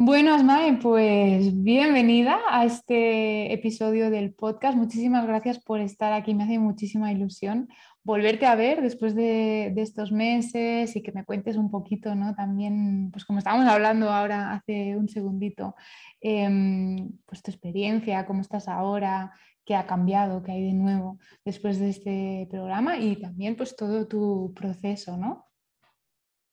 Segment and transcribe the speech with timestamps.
[0.00, 4.76] Bueno, Asmae, pues bienvenida a este episodio del podcast.
[4.78, 6.34] Muchísimas gracias por estar aquí.
[6.34, 7.68] Me hace muchísima ilusión
[8.04, 12.36] volverte a ver después de, estos meses y que me cuentes un poquito, ¿no?
[12.36, 15.74] También, pues como estábamos hablando ahora hace un segundito,
[16.20, 19.32] em, pues tu experiencia, cómo estás ahora,
[19.64, 24.06] qué ha cambiado, qué hay de nuevo después de este programa y también pues todo
[24.06, 25.47] tu proceso, ¿no?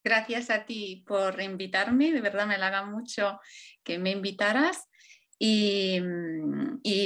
[0.05, 3.39] Gracias a ti por invitarme, de verdad me halaga mucho
[3.83, 4.87] que me invitaras.
[5.39, 5.99] Y,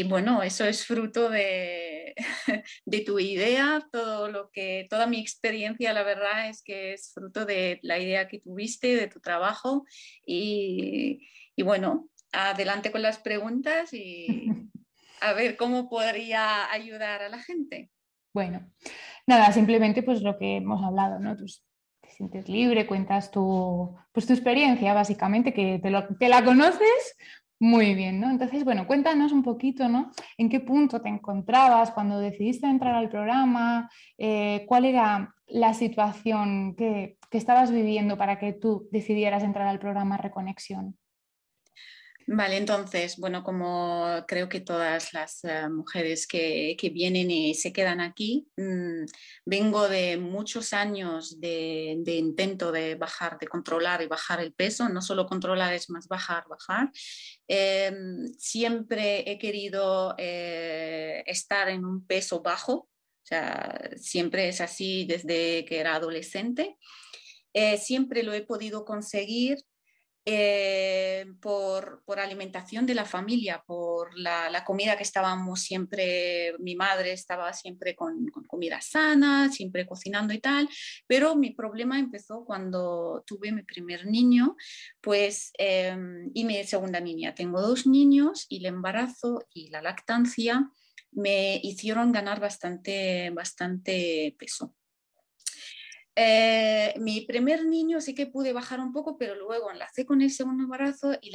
[0.10, 2.14] bueno, eso es fruto de,
[2.86, 7.46] de, tu idea, todo lo que, toda mi experiencia, la verdad es que es fruto
[7.46, 9.86] de la idea que tuviste, de tu trabajo.
[10.26, 11.26] Y,
[11.56, 14.28] y bueno, adelante con las preguntas y
[15.22, 17.92] a ver cómo podría ayudar a la gente.
[18.34, 18.70] Bueno,
[19.26, 21.38] nada, simplemente pues lo que hemos hablado, ¿no?
[22.20, 27.16] Sientes libre, cuentas tu, pues tu experiencia, básicamente, que te, la conoces
[27.60, 28.30] muy bien, ¿no?
[28.30, 30.12] Entonces, bueno, cuéntanos un poquito, ¿no?
[30.38, 33.90] ¿En qué punto te encontrabas cuando decidiste entrar al programa?
[34.18, 39.80] Eh, ¿Cuál era la situación que, que estabas viviendo para que tú decidieras entrar al
[39.80, 40.98] programa Reconexión?
[42.32, 48.00] Vale, entonces, bueno, como creo que todas las eh, mujeres que, vienen y se quedan
[48.02, 49.06] aquí, mm,
[49.46, 55.02] vengo de muchos años de, intento de bajar, de controlar y bajar el peso, no
[55.02, 56.92] solo controlar, es más bajar, bajar.
[57.48, 62.90] Em, siempre he querido eh, estar en un peso bajo, o
[63.24, 66.78] sea, siempre es así desde que era adolescente.
[67.54, 69.58] Eh, siempre lo he podido conseguir
[70.32, 77.52] eh, por, alimentación de la familia, por la, comida que estábamos siempre, mi madre estaba
[77.54, 80.70] siempre con, comida sana, siempre cocinando y tal,
[81.08, 84.56] pero mi problema empezó cuando tuve mi primer niño,
[85.02, 87.34] pues, em, y mi segunda niña.
[87.34, 90.70] Tengo dos niños y el embarazo y la lactancia
[91.12, 94.76] me hicieron ganar bastante, bastante peso.
[96.22, 100.32] Eh, mi primer niño sí que pude bajar un poco, pero luego enlacé con el
[100.32, 101.32] segundo embarazo y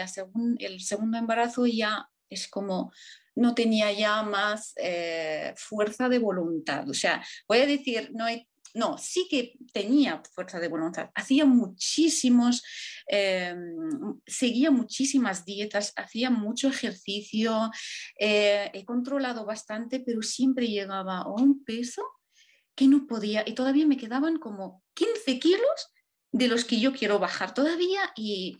[0.59, 2.93] el segundo embarazo ya es como
[3.35, 6.87] no tenía ya más eh, fuerza de voluntad.
[6.87, 8.27] O sea, voy a decir, no,
[8.75, 11.09] no, sí que tenía fuerza de voluntad.
[11.15, 12.63] Hacía muchísimos,
[13.07, 17.71] em, seguía muchísimas dietas, hacía mucho ejercicio,
[18.21, 22.03] eh, he controlado bastante, pero siempre llegaba a un peso
[22.75, 25.93] que no podía y todavía me quedaban como 15 kilos
[26.33, 28.59] de los que yo quiero bajar todavía y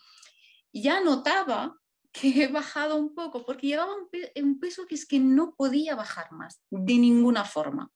[0.73, 1.77] ya notaba
[2.13, 6.31] que he bajado un poco porque llevaba un, peso que es que no podía bajar
[6.33, 7.91] más de ninguna forma.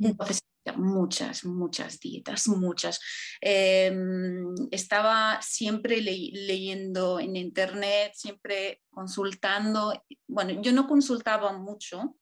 [0.00, 0.40] Entonces,
[0.74, 2.98] muchas, muchas dietas, muchas.
[3.40, 9.92] Em, estaba siempre leyendo en internet, siempre consultando.
[10.26, 12.16] Bueno, yo no consultaba mucho,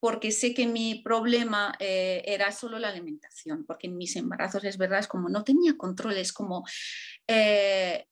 [0.00, 4.78] porque sé que mi problema eh, era solo la alimentación, porque en mis embarazos es
[4.78, 6.64] verdad, es como no tenía control, es como
[7.28, 8.06] eh,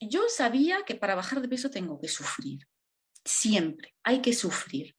[0.00, 2.66] yo sabía que para bajar de peso tengo que sufrir,
[3.24, 4.96] siempre, hay que sufrir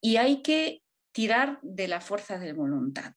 [0.00, 0.82] y hay que
[1.12, 3.14] tirar de la fuerza de voluntad.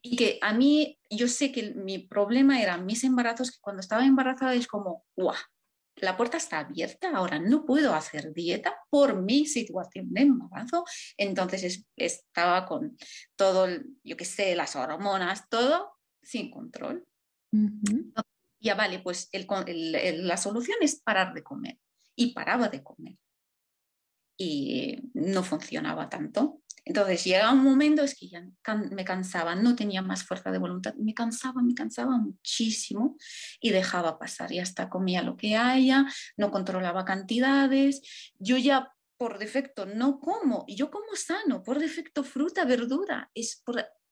[0.00, 4.04] Y que a mí, yo sé que mi problema eran mis embarazos, que cuando estaba
[4.04, 5.36] embarazada es como, ¡guau!
[6.00, 10.84] La puerta está abierta, ahora no puedo hacer dieta por mi situación de embarazo.
[11.16, 12.96] Entonces estaba con
[13.36, 13.68] todo,
[14.04, 15.92] yo qué sé, las hormonas, todo
[16.22, 17.06] sin control.
[18.60, 21.78] Ya vale, pues la solución es parar de comer.
[22.14, 23.16] Y paraba de comer.
[24.36, 26.60] Y no funcionaba tanto.
[26.88, 30.94] Entonces llega un momento es que ya me cansaba, no tenía más fuerza de voluntad,
[30.94, 33.18] me cansaba, me cansaba muchísimo
[33.60, 34.52] y dejaba pasar.
[34.52, 36.06] Y hasta comía lo que haya,
[36.38, 38.00] no controlaba cantidades,
[38.38, 43.62] yo ya por defecto no como, yo como sano, por defecto fruta, verdura, es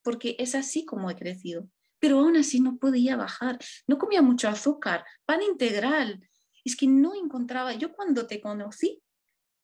[0.03, 4.51] porque es así como he crecido, pero aún así no podía bajar, no comía mucho
[4.51, 6.29] azúcar, pan integral,
[6.63, 9.03] es que no encontraba, yo cuando te conocí,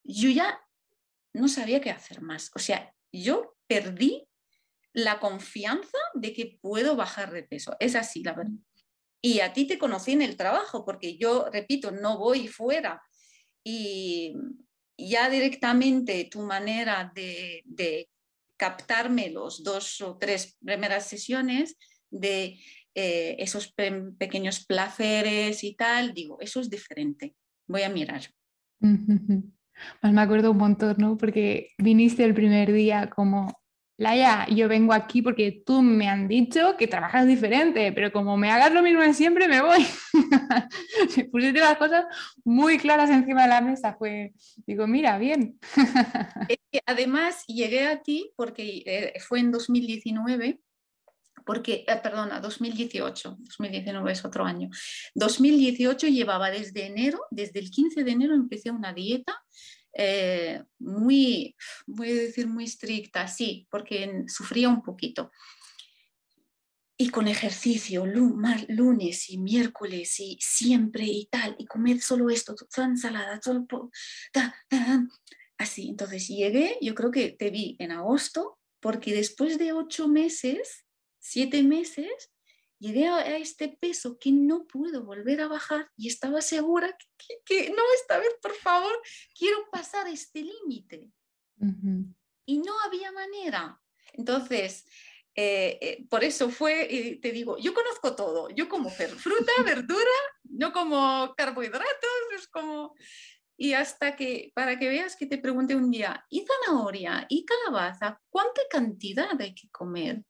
[0.03, 0.59] yo ya
[1.35, 2.51] no sabía qué hacer más.
[2.55, 4.27] O sea, yo perdí
[4.93, 7.77] la confianza de que puedo bajar de peso.
[7.81, 8.53] Es así, la verdad.
[9.23, 13.01] Y a ti te conocí en el trabajo, porque yo, repito, no voy fuera.
[13.65, 14.35] Y
[14.99, 18.09] ya directamente tu manera de,
[18.57, 21.77] captarme los dos o tres primeras sesiones
[22.11, 22.61] de
[22.95, 23.73] eh, esos
[24.19, 27.35] pequeños placeres y tal, digo, eso es diferente.
[27.67, 28.23] Voy a mirar.
[30.01, 31.17] Pues me acuerdo un montón, ¿no?
[31.17, 33.63] Porque viniste el primer día como
[34.03, 38.51] Laia, yo vengo aquí porque tú me han dicho que trabajas diferente, pero como me
[38.51, 39.87] hagas lo mismo de siempre, me voy.
[41.31, 42.07] Pusiste las cosas
[42.45, 43.95] muy claras encima de la mesa.
[43.97, 44.33] Fue,
[44.67, 45.59] digo, mira, bien.
[46.87, 50.59] además, llegué a ti porque eh, fue en 2019
[51.45, 54.69] porque, eh, perdona, 2018, 2019 es otro año.
[55.15, 59.43] 2018 llevaba desde enero, desde el 15 de enero empecé una dieta
[59.95, 61.55] eh, muy,
[61.87, 65.31] voy a decir, muy estricta, sí, porque sufría un poquito.
[66.97, 72.87] Y con ejercicio, lunes y miércoles y siempre y tal, y comer solo esto, toda
[72.87, 73.67] ensalada, solo
[75.59, 75.89] así.
[75.89, 80.85] Entonces llegué, yo creo que te vi en agosto, porque después de ocho meses,
[81.23, 82.33] siete meses,
[82.79, 86.95] llegué a, este peso que no puedo volver a bajar y estaba segura
[87.47, 88.93] que, no, esta vez, por favor,
[89.39, 91.11] quiero pasar este límite.
[92.45, 93.81] Y no había manera.
[94.15, 94.85] Entonces,
[95.37, 98.51] eh, eh, por eso fue, te digo, yo conozco todo.
[98.51, 100.11] Yo como fruta, verdura,
[100.43, 102.95] no como carbohidratos, es como...
[103.57, 107.27] Y hasta que, para que veas que te pregunte un día, ¿y zanahoria?
[107.29, 108.21] ¿Y calabaza?
[108.29, 110.25] ¿Cuánta cantidad hay que comer?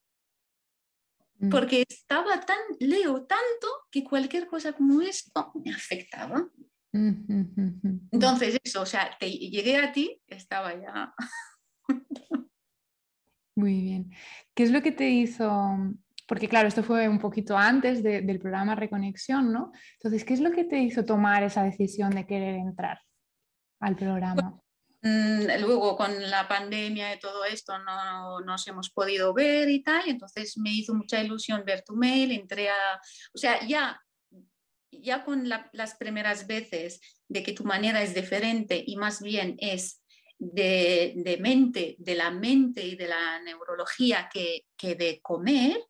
[1.43, 1.49] Mm.
[1.49, 6.49] porque estaba tan, leo tanto que cualquier cosa como esto me afectaba.
[6.93, 11.13] Entonces, eso, o sea, te, llegué a ti, estaba ya.
[13.57, 14.13] Muy bien.
[14.55, 15.51] ¿Qué es lo que te hizo?
[16.29, 19.73] Porque claro, esto fue un poquito antes del programa Reconexión, ¿no?
[19.95, 23.01] Entonces, ¿qué es lo que te hizo tomar esa decisión de querer entrar
[23.81, 24.62] al programa?
[25.05, 30.09] Mm, luego con la pandemia y todo esto no nos hemos podido ver y tal,
[30.09, 33.01] entonces me hizo mucha ilusión ver tu mail, entré a,
[33.35, 34.01] o sea, ya,
[34.93, 40.03] ya con las primeras veces de que tu manera es diferente y más bien es
[40.39, 45.81] de, de mente, de la mente y de la neurología que, que de comer,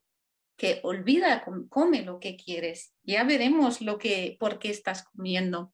[0.57, 5.71] que olvida, come lo que quieres, ya veremos lo que, por qué estás comiendo.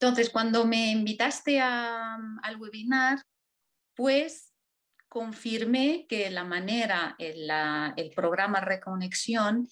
[0.00, 3.22] Entonces, cuando me invitaste al webinar,
[3.94, 4.52] pues
[5.08, 7.48] confirmé que la manera, el,
[7.96, 9.68] el programa Reconexión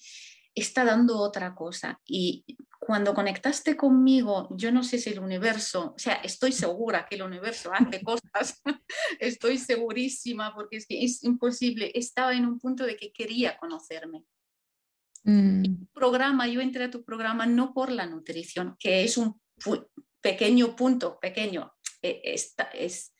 [0.55, 1.99] está dando otra cosa.
[2.05, 2.45] Y
[2.79, 7.23] cuando conectaste conmigo, yo no sé si el universo, o sea, estoy segura que el
[7.23, 8.61] universo hace cosas,
[9.19, 14.23] estoy segurísima porque es que es imposible, estaba en un punto de que quería conocerme.
[15.25, 15.85] Mm.
[15.93, 19.39] programa, yo entré a tu programa no por la nutrición, que es un
[20.23, 22.21] pequeño punto, pequeño, e,
[22.73, 23.13] es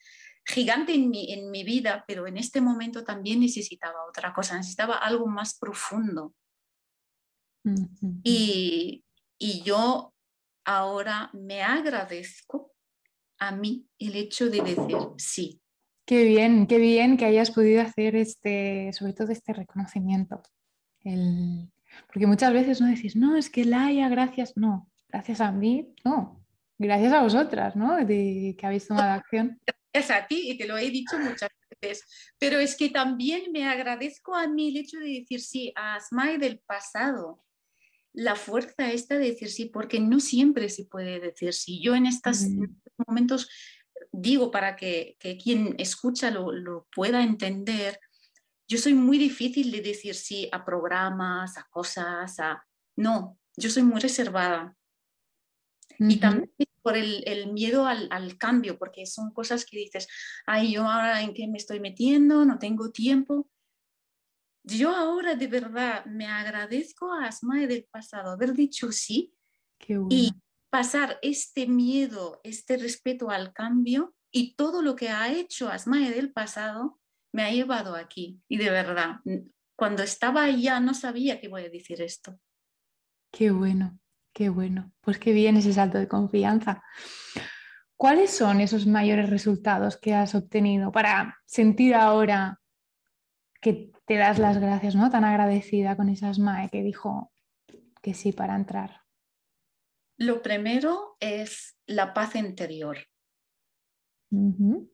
[0.44, 4.96] gigante en mi, en mi vida, pero en este momento también necesitaba otra cosa, necesitaba
[4.96, 6.34] algo más profundo.
[8.22, 9.04] y,
[9.38, 10.14] y yo
[10.66, 12.72] ahora me agradezco
[13.38, 15.60] a mí el hecho de decir sí.
[16.06, 20.42] Qué bien, qué bien que hayas podido hacer este, sobre todo este reconocimiento.
[21.00, 21.70] El...
[22.06, 26.43] Porque muchas veces no decís, no, es que Laia, gracias, no, gracias a mí, no,
[26.78, 27.96] Gracias a vosotras, ¿no?
[28.04, 29.60] De que habéis tomado acción.
[29.92, 31.50] Gracias a ti, y te lo he dicho muchas
[31.80, 32.04] veces,
[32.38, 36.36] pero es que también me agradezco a mí el hecho de decir sí a Asmai
[36.36, 37.44] del pasado,
[38.12, 41.80] la fuerza esta de decir sí, porque no siempre se puede decir sí.
[41.80, 42.46] Yo en, estos
[43.06, 43.48] momentos
[44.10, 48.00] digo para que, quien escucha lo, lo, pueda entender,
[48.66, 52.64] yo soy muy difícil de decir sí a programas, a cosas, a...
[52.96, 54.76] No, yo soy muy reservada.
[55.98, 56.50] Y también
[56.84, 60.06] por el, miedo al, cambio, porque son cosas que dices,
[60.44, 63.48] ay, yo ahora en qué me estoy metiendo, no tengo tiempo.
[64.62, 69.34] Yo ahora de verdad me agradezco a Asmae del pasado haber dicho sí
[70.10, 70.34] y
[70.68, 76.32] pasar este miedo, este respeto al cambio y todo lo que ha hecho Asmae del
[76.32, 77.00] pasado
[77.32, 78.42] me ha llevado aquí.
[78.46, 79.20] Y de verdad,
[79.74, 82.38] cuando estaba allá no sabía que voy a decir esto.
[83.32, 83.98] Qué bueno.
[84.34, 86.82] Qué bueno, pues qué bien ese salto de confianza.
[87.96, 92.60] ¿Cuáles son esos mayores resultados que has obtenido para sentir ahora
[93.60, 95.08] que te das las gracias, ¿no?
[95.08, 97.32] Tan agradecida con esa SMAE que dijo
[98.02, 99.02] que sí para entrar.
[100.18, 102.98] Lo primero es la paz interior.
[104.32, 104.88] O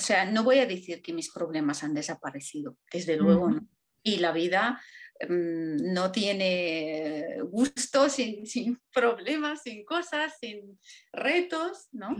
[0.00, 3.68] sea, no voy a decir que mis problemas han desaparecido, desde luego no.
[4.02, 4.80] Y la vida
[5.28, 8.44] Mm, no tiene gusto sin,
[8.92, 10.78] problemas, sin cosas, sin
[11.12, 12.16] retos, ¿no?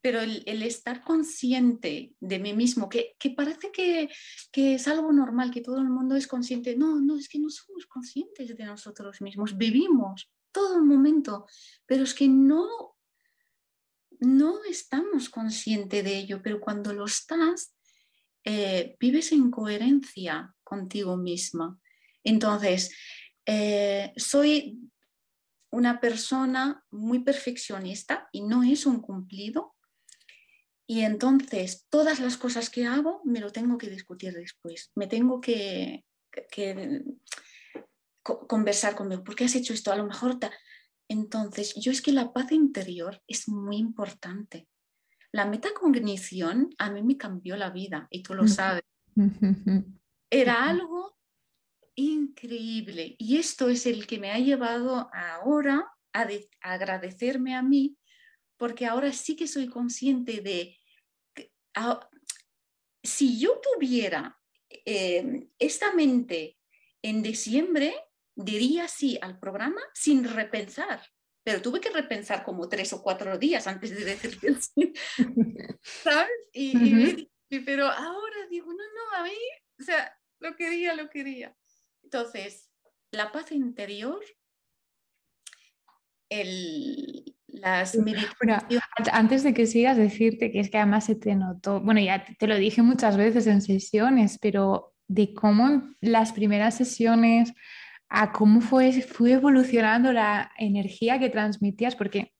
[0.00, 4.08] Pero el, estar consciente de mí mismo, que, parece que,
[4.50, 6.76] que, es algo normal, que todo el mundo es consciente.
[6.76, 11.46] No, no, es que no somos conscientes de nosotros mismos, vivimos todo el momento,
[11.86, 12.96] pero es que no,
[14.18, 17.76] no estamos conscientes de ello, pero cuando lo estás,
[18.44, 21.78] eh, vives en coherencia contigo misma.
[22.24, 22.94] Entonces,
[23.46, 24.78] eh, soy
[25.70, 29.74] una persona muy perfeccionista y no es un cumplido.
[30.86, 34.90] Y entonces todas las cosas que hago me lo tengo que discutir después.
[34.94, 36.04] Me tengo que,
[38.22, 39.24] conversar conmigo.
[39.24, 39.92] ¿Por qué has hecho esto?
[39.92, 40.38] A lo mejor...
[41.08, 44.66] Entonces, yo es que la paz interior es muy importante.
[45.30, 48.84] La metacognición a mí me cambió la vida y tú lo sabes.
[50.30, 51.18] Era algo
[51.94, 56.28] increíble y esto es el que me ha llevado ahora a,
[56.60, 57.96] agradecerme a mí
[58.56, 60.76] porque ahora sí que soy consciente de
[63.02, 64.38] si yo tuviera
[64.84, 66.58] em, esta mente
[67.02, 67.94] en diciembre,
[68.34, 71.02] diría sí al programa sin repensar.
[71.44, 74.92] Pero tuve que repensar como tres o cuatro días antes de decir que sí.
[75.82, 76.30] ¿Sabes?
[76.52, 77.28] Y,
[77.66, 79.34] pero ahora digo, no, no, a mí,
[79.80, 81.54] o sea, lo quería, lo quería.
[82.02, 82.70] Entonces,
[83.10, 84.20] la paz interior,
[86.28, 87.96] el, las
[89.12, 92.46] antes de que sigas, decirte que es que además se te notó, bueno, ya te
[92.46, 97.52] lo dije muchas veces en sesiones, pero de cómo las primeras sesiones
[98.08, 102.32] a cómo fue, fue evolucionando la energía que transmitías, porque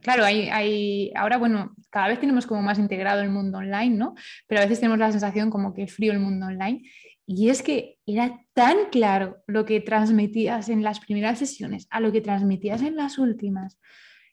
[0.00, 4.14] claro, hay, hay, ahora, bueno, cada vez tenemos como más integrado el mundo online, ¿no?
[4.46, 6.82] Pero a veces tenemos la sensación como que frío el mundo online.
[7.26, 12.12] Y es que era tan claro lo que transmitías en las primeras sesiones a lo
[12.12, 13.78] que transmitías en las últimas.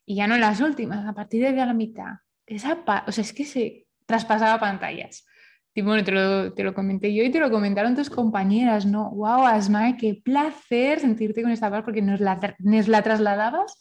[0.05, 2.15] Y ya no en las últimas, a partir de la mitad.
[2.45, 5.25] Esa o sea, es que se traspasaba pantallas.
[5.73, 9.09] Y bueno, te lo, te lo, comenté yo y te lo comentaron tus compañeras, ¿no?
[9.11, 13.79] ¡Wow, Asma, qué placer sentirte con esta paz porque nos la, nos la trasladabas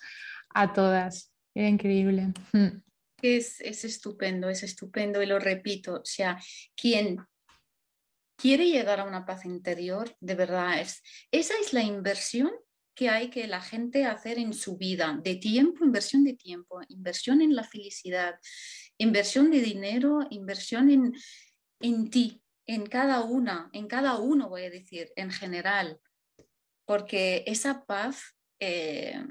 [0.51, 1.33] a todas!
[1.53, 2.29] Era increíble.
[2.53, 2.81] Hmm.
[3.23, 6.39] Es, es estupendo, es estupendo y lo repito, o sea,
[6.77, 7.19] quien
[8.41, 12.51] quiere llegar a una paz interior, de verdad, es, esa es la inversión
[12.95, 17.41] que hay que la gente hacer en su vida, de tiempo, inversión de tiempo, inversión
[17.41, 18.39] en la felicidad,
[18.99, 21.15] inversión de dinero, inversión en,
[21.81, 25.99] en ti, en cada una, en cada uno, voy a decir, en general,
[26.85, 29.25] porque esa paz eh,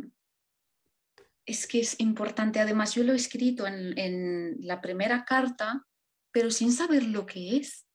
[1.46, 2.60] es que es importante.
[2.60, 5.86] Además, yo lo he escrito en, la primera carta,
[6.32, 7.86] pero sin saber lo que es.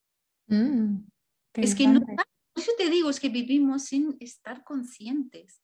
[0.46, 1.06] Mm,
[1.54, 5.60] es que no, yo te digo, es que vivimos sin estar conscientes.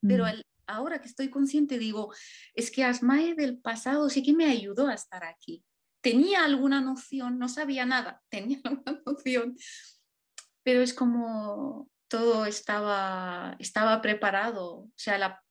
[0.00, 0.40] Pero mm.
[0.66, 2.12] ahora que estoy consciente, digo,
[2.54, 5.64] es que Asmae del pasado sí que me ayudó a estar aquí
[6.02, 9.56] tenía alguna noción, no sabía nada, tenía alguna noción,
[10.62, 14.80] pero es como todo estaba, estaba preparado.
[14.80, 15.42] O sea, la,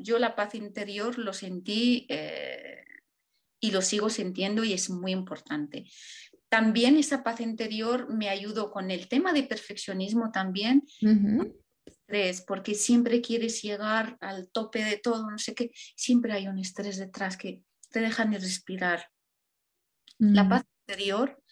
[0.00, 2.84] yo la paz interior lo sentí eh,
[3.60, 5.84] y lo sigo sintiendo y es muy importante.
[6.52, 10.82] También esa paz interior me ayudó con el tema de perfeccionismo también.
[11.86, 16.58] estrés, porque siempre quieres llegar al tope de todo, no sé qué, siempre hay un
[16.58, 19.08] estrés detrás que te dejan de respirar
[20.18, 21.42] la paz interior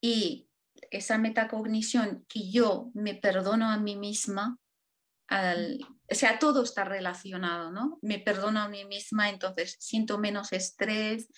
[0.00, 0.48] y
[0.90, 4.58] esa metacognición que yo me perdono a mí misma,
[5.30, 7.98] o sea, todo está relacionado, ¿no?
[8.00, 11.28] Me perdono a mí misma, entonces siento menos estrés.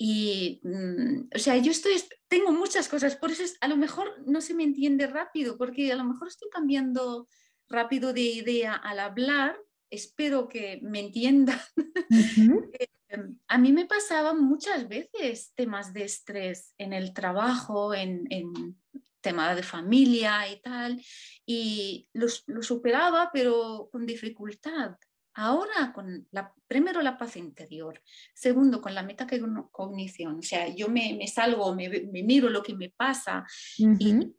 [0.00, 4.40] Y, mm, o sea, yo estoy, tengo muchas cosas, por eso a lo mejor no
[4.40, 7.28] se me entiende rápido, porque a lo mejor estoy cambiando
[7.68, 9.58] rápido de idea al hablar,
[9.90, 11.60] espero que me entiendan.
[13.10, 18.76] Em, a mí me pasaban muchas veces temas de estrés en el trabajo, en, en
[19.22, 21.02] tema de familia y tal,
[21.46, 24.96] y los, lo superaba, pero con dificultad.
[25.34, 28.02] Ahora, con la, primero la paz interior,
[28.34, 32.74] segundo con la metacognición, o sea, yo me, me salgo, me, me, miro lo que
[32.74, 34.34] me pasa y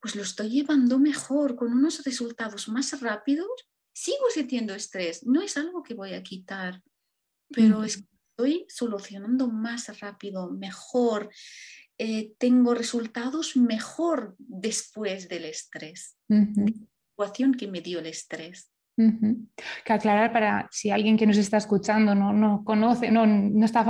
[0.00, 3.48] pues lo estoy llevando mejor, con unos resultados más rápidos.
[3.94, 6.82] Sigo sintiendo estrés, no es algo que voy a quitar,
[7.48, 11.30] pero estoy solucionando más rápido, mejor,
[11.96, 18.73] eh, tengo resultados mejor después del estrés, la situación que me dio el estrés.
[18.96, 23.84] Que aclarar para si alguien que nos está escuchando no, no conoce, no, no está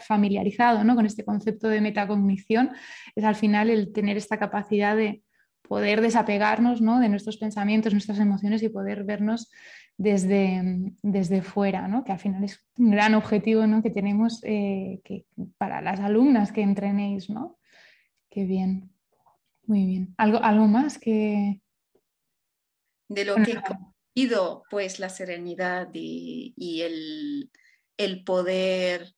[0.00, 0.96] familiarizado ¿no?
[0.96, 2.70] con este concepto de metacognición,
[3.14, 5.22] es al final el tener esta capacidad de
[5.62, 6.98] poder desapegarnos ¿no?
[6.98, 9.50] de nuestros pensamientos, nuestras emociones y poder vernos
[9.96, 12.02] desde, desde fuera, ¿no?
[12.02, 13.82] que al final es un gran objetivo ¿no?
[13.82, 15.24] que tenemos eh, que,
[15.56, 17.30] para las alumnas que entrenéis.
[17.30, 17.58] ¿no?
[18.28, 18.90] Qué bien,
[19.66, 20.14] muy bien.
[20.16, 21.60] ¿Algo, algo más que...?
[23.08, 23.60] De lo que
[24.14, 27.50] conseguido, pues la serenidad y, el,
[27.96, 29.14] el poder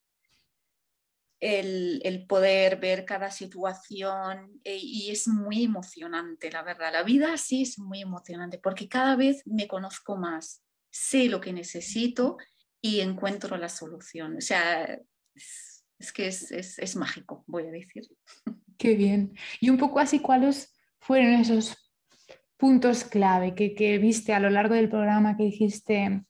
[1.39, 6.91] el, poder ver cada situación eh, y es muy emocionante, la verdad.
[6.91, 11.53] La vida sí es muy emocionante porque cada vez me conozco más, sé lo que
[11.53, 12.37] necesito
[12.81, 14.37] y encuentro la solución.
[14.37, 14.99] O sea,
[15.35, 18.03] es, que es, mágico, voy a decir.
[18.77, 19.37] Qué bien.
[19.59, 21.84] Y un poco así, ¿cuáles fueron esos
[22.57, 26.25] puntos clave que, que viste a lo largo del programa que dijiste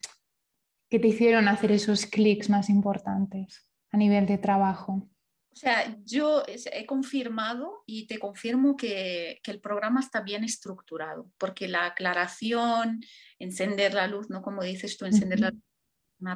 [0.90, 3.66] que te hicieron hacer esos clics más importantes?
[3.96, 5.10] a nivel de trabajo?
[5.52, 11.70] O sea, yo he confirmado y te confirmo que, el programa está bien estructurado, porque
[11.70, 13.00] la aclaración,
[13.40, 14.42] encender la luz, ¿no?
[14.42, 15.64] Como dices tú, encender la luz,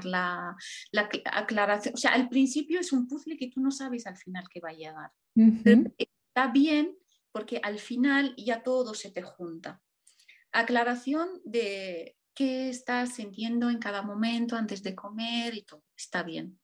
[0.05, 0.55] la,
[0.91, 4.45] la, aclaración, o sea, al principio es un puzzle que tú no sabes al final
[4.49, 5.11] qué va a llegar.
[5.97, 6.95] está bien
[7.31, 9.81] porque al final ya todo se te junta.
[10.51, 16.59] Aclaración de qué estás sintiendo en cada momento antes de comer y todo, está bien.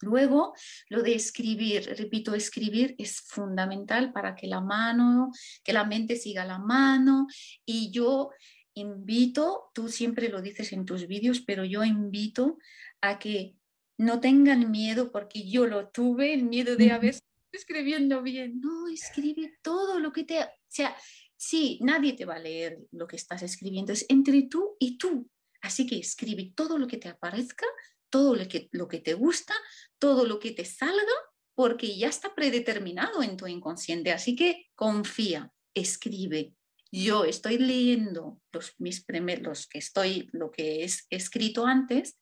[0.00, 0.54] Luego,
[0.88, 5.30] lo de escribir, repito, escribir es fundamental para que la mano,
[5.62, 7.26] que la mente siga la mano.
[7.64, 8.30] Y yo
[8.74, 12.58] invito, tú siempre lo dices en tus vídeos, pero yo invito
[13.00, 13.56] a que
[13.96, 17.14] no tengan miedo, porque yo lo tuve, el miedo de haber
[17.56, 18.60] escribiendo bien.
[18.60, 20.40] No, escribe todo lo que te...
[20.40, 20.96] O sea,
[21.36, 25.28] sí, nadie te va a leer lo que estás escribiendo, es entre tú y tú.
[25.60, 27.66] Así que escribe todo lo que te aparezca
[28.14, 29.54] todo lo que, lo que te gusta,
[29.98, 31.16] todo lo que te salga,
[31.56, 34.12] porque ya está predeterminado en tu inconsciente.
[34.12, 36.54] Así que confía, escribe.
[36.92, 42.16] Yo estoy leyendo los, mis primeros, que estoy, lo que es escrito antes,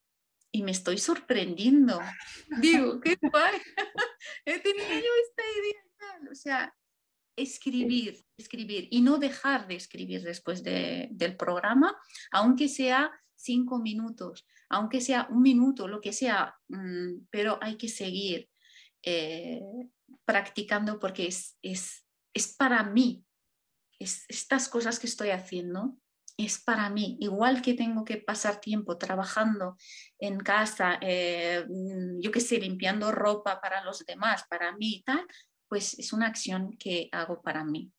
[0.50, 2.00] y me estoy sorprendiendo.
[2.62, 3.60] Digo, qué guay.
[4.44, 6.30] He tenido yo esta idea.
[6.30, 6.74] O sea,
[7.36, 11.96] escribir, escribir y no dejar de escribir después de, del programa,
[12.30, 17.88] aunque sea cinco minutos, aunque sea un minuto, lo que sea, mm, pero hay que
[17.88, 18.48] seguir
[19.02, 19.60] eh,
[20.24, 23.24] practicando porque es, es, es para mí.
[23.98, 25.96] Es, estas cosas que estoy haciendo
[26.36, 27.16] es para mí.
[27.20, 29.76] Igual que tengo que pasar tiempo trabajando
[30.18, 35.02] en casa, eh, mm, yo qué sé, limpiando ropa para los demás, para mí y
[35.02, 35.26] tal,
[35.68, 37.90] pues es una acción que hago para mí.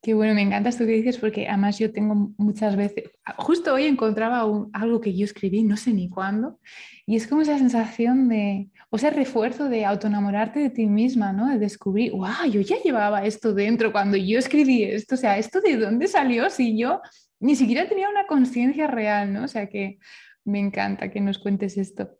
[0.00, 3.86] Qué bueno, me encanta esto que dices porque además yo tengo muchas veces, justo hoy
[3.86, 6.60] encontraba algo que yo escribí, no sé ni cuándo,
[7.04, 11.48] y es como esa sensación de, o ese refuerzo de autoenamorarte de ti misma, ¿no?
[11.48, 15.60] De descubrir, wow, yo ya llevaba esto dentro cuando yo escribí esto, o sea, ¿esto
[15.60, 17.00] de dónde salió si yo
[17.40, 19.44] ni siquiera tenía una conciencia real, ¿no?
[19.44, 19.98] O sea que
[20.44, 22.18] me encanta que nos cuentes esto.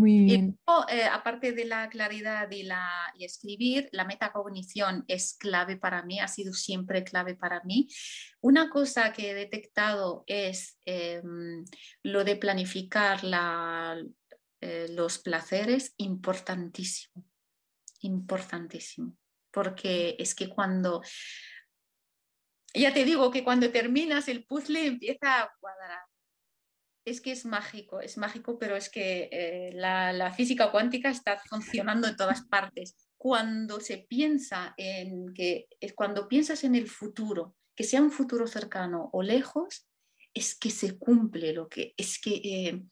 [0.00, 0.58] Muy bien.
[0.88, 6.20] Eh, aparte de la claridad y, la, y escribir, la metacognición es clave para mí,
[6.20, 7.86] ha sido siempre clave para mí.
[8.40, 11.66] Una cosa que he detectado es em,
[12.02, 14.02] lo de planificar la,
[14.62, 17.26] eh, los placeres, importantísimo,
[18.00, 19.18] importantísimo,
[19.50, 21.02] porque es que cuando,
[22.72, 26.09] ya te digo que cuando terminas el puzzle empieza a cuadrar
[27.10, 32.08] es que es mágico, es mágico, pero es que eh, la, física cuántica está funcionando
[32.08, 32.96] en todas partes.
[33.16, 39.10] Cuando se piensa en que, cuando piensas en el futuro, que sea un futuro cercano
[39.12, 39.86] o lejos,
[40.32, 42.82] es que se cumple lo que, es que eh,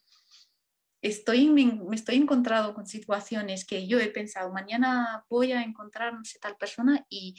[1.01, 6.21] estoy, me, estoy encontrado con situaciones que yo he pensado, mañana voy a encontrar no
[6.41, 7.35] tal persona y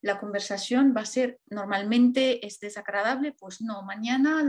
[0.00, 4.42] la conversación va a ser, normalmente es desagradable, pues no, mañana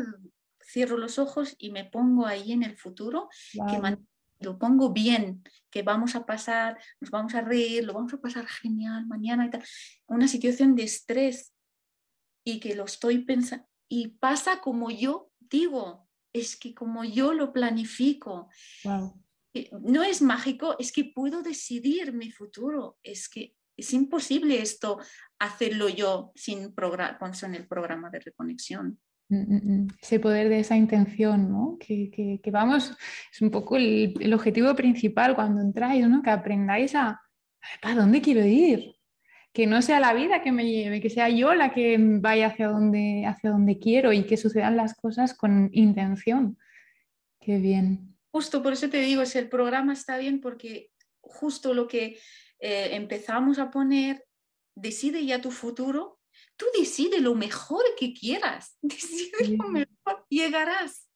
[0.65, 3.97] cierro los ojos y me pongo ahí en el futuro, que
[4.39, 8.45] lo pongo bien, que vamos a pasar, nos vamos a reír, lo vamos a pasar
[8.45, 9.63] genial mañana y tal.
[10.07, 11.53] Una situación de estrés
[12.45, 17.53] y que lo estoy pensando y pasa como yo digo, es que como yo lo
[17.53, 18.49] planifico.
[19.53, 24.99] Eh, no es mágico, es que puedo decidir mi futuro, es que es imposible esto
[25.39, 28.99] hacerlo yo sin, con el programa de reconexión.
[30.01, 31.77] Ese poder de esa intención, ¿no?
[31.79, 32.95] Que, vamos,
[33.31, 36.21] es un poco el, objetivo principal cuando entráis, ¿no?
[36.21, 37.21] Que aprendáis a,
[37.81, 38.95] ¿para dónde quiero ir?
[39.51, 42.67] Que no sea la vida que me lleve, que sea yo la que vaya hacia
[42.67, 46.57] donde, hacia donde quiero y que sucedan las cosas con intención.
[47.39, 48.15] Qué bien.
[48.31, 50.89] Justo por eso te digo, si el programa está bien porque
[51.21, 52.17] justo lo que
[52.59, 54.25] eh, empezamos a poner,
[54.75, 56.19] decide ya tu futuro
[56.55, 61.09] Tú decide lo mejor que quieras, decide lo mejor, llegarás.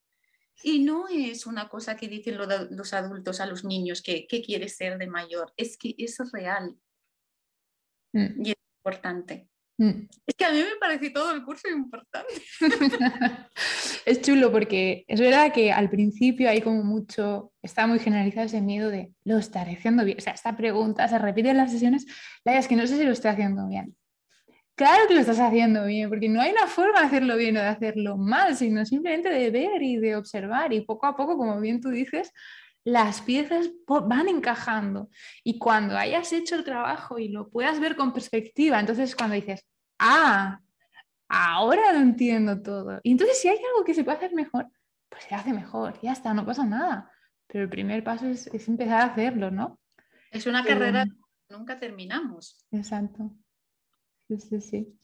[0.63, 4.75] Y no es una cosa que dicen los adultos a los niños que, que quieres
[4.75, 6.75] ser de mayor, es que es real.
[8.13, 8.43] Mm.
[8.43, 9.49] Y es importante.
[9.79, 10.07] Mm.
[10.25, 12.33] Es que a mí me parece todo el curso importante.
[14.05, 18.61] es chulo porque es verdad que al principio hay como mucho, está muy generalizado ese
[18.61, 20.17] miedo de lo estaré haciendo bien.
[20.17, 22.07] O sea, esta pregunta se repite en las sesiones,
[22.43, 23.95] la es que no sé si lo estoy haciendo bien.
[24.77, 27.61] Claro que lo estás haciendo bien, porque no hay una forma de hacerlo bien o
[27.61, 31.59] de hacerlo mal, sino simplemente de ver y de observar y poco a poco, como
[31.59, 32.31] bien tú dices,
[32.83, 35.09] las piezas van encajando.
[35.43, 39.65] Y cuando hayas hecho el trabajo y lo puedas ver con perspectiva, entonces cuando dices,
[39.97, 40.59] ah,
[41.27, 42.99] ahora lo entiendo todo.
[43.01, 44.67] Y entonces si hay algo que se puede hacer mejor,
[45.09, 47.11] pues se hace mejor, ya está, no pasa nada.
[47.47, 49.79] Pero el primer paso es, empezar a hacerlo, ¿no?
[50.29, 51.07] Es una carrera
[51.49, 52.63] nunca terminamos.
[52.69, 53.31] Exacto.
[54.27, 54.99] Sí, sí, sí.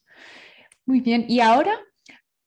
[0.86, 1.26] Muy bien.
[1.28, 1.80] Y ahora,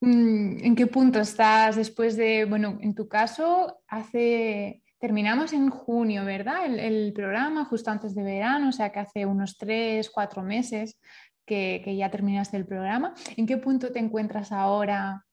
[0.01, 6.25] mm, ¿en qué punto estás después de, bueno, en tu caso, hace Terminamos en junio,
[6.25, 6.65] ¿verdad?
[6.65, 10.99] El, programa justo antes de verano, o sea que hace unos tres, cuatro meses
[11.45, 13.13] que, ya terminaste el programa.
[13.35, 15.23] ¿En qué punto te encuentras ahora?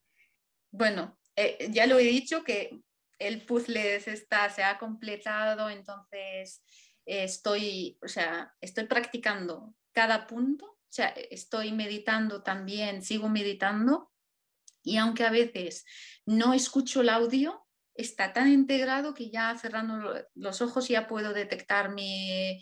[0.70, 2.78] Bueno, eh, ya lo he dicho que
[3.18, 6.62] el puzzle está, se ha completado, entonces
[7.06, 14.12] estoy, o sea, estoy practicando cada punto, sea, estoy meditando también, sigo meditando
[14.84, 15.84] y aunque a veces
[16.26, 21.90] no escucho el audio, está tan integrado que ya cerrando los ojos ya puedo detectar
[21.90, 22.60] mi,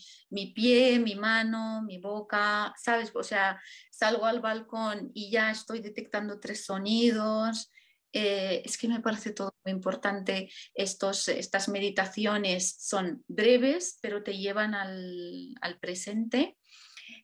[0.55, 3.11] pie, mi mano, mi boca, ¿sabes?
[3.15, 7.71] O sea, salgo al balcón y ya estoy detectando tres sonidos.
[8.13, 10.51] Eh, es que me parece todo muy importante.
[10.75, 16.59] Estos, estas meditaciones son breves, pero te llevan al, al presente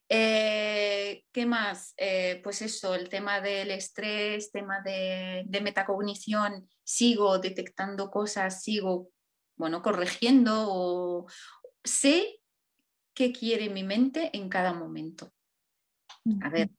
[0.08, 1.94] eh, ¿Qué más?
[1.96, 9.10] Eh, pues eso, el tema del estrés, tema de, metacognición, sigo detectando cosas, sigo,
[9.56, 11.26] bueno, corrigiendo o
[11.84, 12.40] sé
[13.14, 15.32] qué quiere mi mente en cada momento.
[16.42, 16.70] A ver,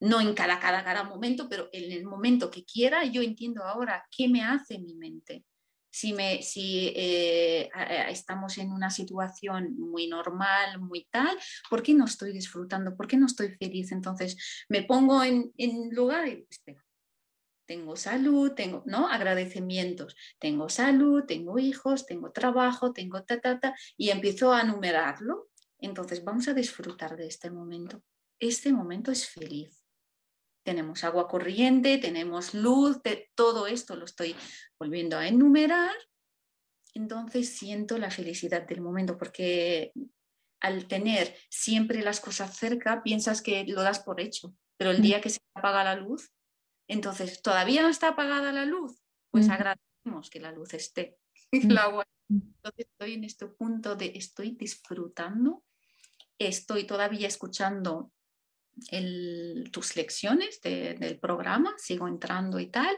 [0.00, 4.06] no en cada, cada, cada momento, pero en el momento que quiera, yo entiendo ahora
[4.10, 5.44] qué me hace mi mente
[5.94, 7.70] si, me, si eh,
[8.08, 11.38] estamos en una situación muy normal, muy tal,
[11.70, 12.96] ¿por qué no estoy disfrutando?
[12.96, 13.92] ¿Por qué no estoy feliz?
[13.92, 14.36] Entonces
[14.68, 16.48] me pongo en, en lugar y
[17.64, 19.08] tengo salud, tengo, ¿no?
[19.08, 25.50] Agradecimientos, tengo salud, tengo hijos, tengo trabajo, tengo ta, ta, ta, y empiezo a numerarlo.
[25.78, 28.02] Entonces vamos a disfrutar de este momento.
[28.40, 29.83] Este momento es feliz
[30.64, 33.00] tenemos agua corriente, tenemos luz,
[33.34, 34.34] todo esto lo estoy
[34.78, 35.94] volviendo a enumerar.
[36.94, 39.92] Entonces siento la felicidad del momento porque
[40.60, 45.02] al tener siempre las cosas cerca piensas que lo das por hecho, pero el mm.
[45.02, 46.32] día que se apaga la luz,
[46.88, 49.50] entonces todavía no está apagada la luz, pues mm.
[49.50, 51.18] agradecemos que la luz esté.
[51.52, 51.76] Mm.
[52.30, 55.62] Entonces estoy en este punto de estoy disfrutando,
[56.38, 58.12] estoy todavía escuchando
[59.70, 62.96] tus lecciones del programa, sigo entrando y tal,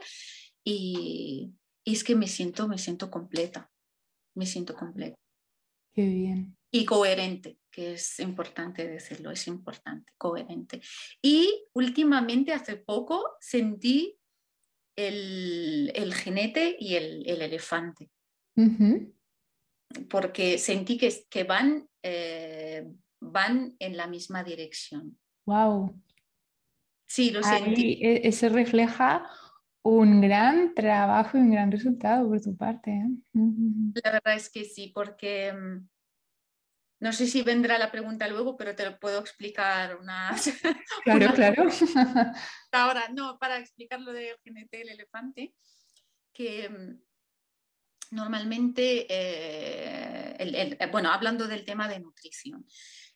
[0.63, 1.53] y,
[1.85, 3.71] es que me siento, me siento completa,
[4.35, 5.15] me siento completa.
[5.93, 6.57] Qué bien.
[6.69, 10.81] Y coherente, que es importante decirlo, es importante, coherente.
[11.21, 14.19] Y últimamente, hace poco, sentí
[14.97, 18.09] el, el jinete y el, el elefante.
[20.09, 22.85] Porque sentí que, que van, eh,
[23.21, 25.17] van en la misma dirección.
[25.47, 25.95] Wow.
[27.07, 27.99] Sí, lo sentí.
[28.01, 29.25] E, eso refleja
[29.81, 32.91] un gran trabajo y un gran resultado por tu parte.
[32.91, 33.07] ¿eh?
[34.03, 35.87] La verdad es que sí, porque mm,
[36.99, 40.35] no sé si vendrá la pregunta luego, pero te lo puedo explicar una.
[41.05, 41.69] Claro, claro.
[42.73, 45.55] Ahora, no, para explicar lo del jinete el elefante,
[46.33, 47.01] que mm,
[48.11, 52.65] normalmente, eh, bueno, hablando del tema de nutrición,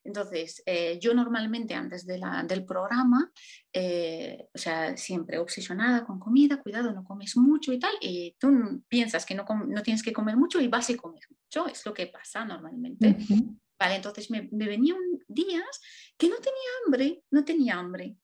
[0.03, 3.31] entonces, eh, yo normalmente antes del programa,
[3.71, 8.83] eh, o sea, siempre obsesionada con comida, cuidado, no comes mucho y tal, y tú
[8.87, 9.45] piensas que no,
[9.83, 13.15] tienes que comer mucho y vas y comes mucho, es lo que pasa normalmente.
[13.79, 15.81] Vale, entonces me, me venían días
[16.17, 18.15] que no tenía hambre, no tenía hambre.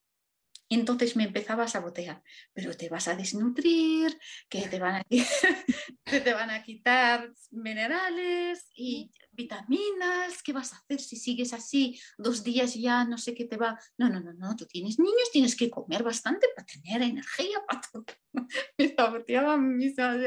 [0.69, 2.21] Y entonces me empezaba a sabotear,
[2.53, 5.03] pero te vas a desnutrir, que te van a,
[6.03, 12.43] te van a quitar minerales y vitaminas, ¿qué vas a hacer si sigues así dos
[12.43, 13.79] días ya no sé qué te va?
[13.97, 17.81] No, no, no, no, tú tienes niños, tienes que comer bastante para tener energía, para
[17.81, 18.05] todo.
[18.77, 20.17] me saboteaba misma.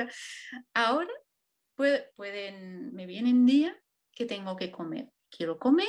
[0.73, 1.13] Ahora
[1.75, 3.77] pueden, me vienen días
[4.13, 5.11] que tengo que comer.
[5.31, 5.87] Quiero comer,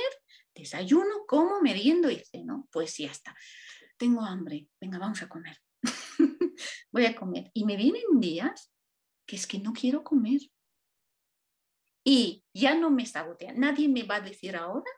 [0.54, 2.68] desayuno, como, meriendo y ceno.
[2.72, 3.36] Pues ya está
[4.02, 5.56] tengo hambre, venga, vamos a comer.
[6.92, 7.52] voy a comer.
[7.54, 8.74] Y me vienen días
[9.28, 10.42] que es que no quiero comer.
[12.04, 13.54] Y ya no me sabotea.
[13.54, 14.90] Nadie me va a decir ahora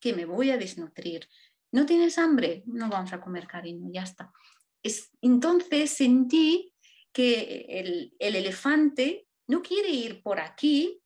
[0.00, 1.28] que me voy a desnutrir.
[1.72, 2.64] ¿No tienes hambre?
[2.66, 4.32] No vamos a comer, cariño, ya está.
[4.82, 6.74] Es, entonces sentí
[7.12, 11.00] que el, el elefante no quiere ir por aquí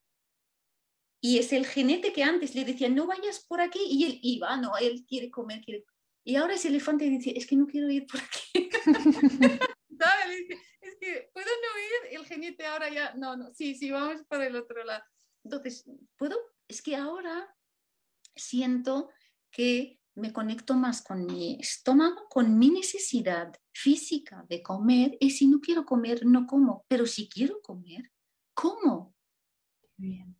[1.20, 4.56] y es el jinete que antes le decía, no vayas por aquí, y él iba,
[4.56, 5.84] no, él quiere comer, quiere
[6.24, 8.70] Y ahora ese elefante dice, es que no quiero ir por aquí.
[10.80, 12.18] Es que, ¿puedo no ir?
[12.18, 15.04] El jinete ahora ya, no, no, sí, sí, vamos por el otro lado.
[15.44, 15.84] Entonces,
[16.16, 16.36] ¿puedo?
[16.66, 17.54] Es que ahora
[18.34, 19.10] siento
[19.50, 25.46] que me conecto más con mi estómago, con mi necesidad física de comer, y si
[25.46, 28.10] no quiero comer, no como, pero si quiero comer,
[28.54, 29.14] ¿cómo?
[29.96, 30.36] Bien.